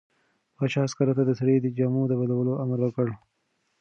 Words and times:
پاچا 0.55 0.79
عسکرو 0.85 1.17
ته 1.17 1.23
د 1.25 1.31
سړي 1.39 1.55
د 1.59 1.67
جامو 1.77 2.01
د 2.07 2.13
بدلولو 2.19 2.53
امر 2.63 2.79
وکړ. 2.83 3.07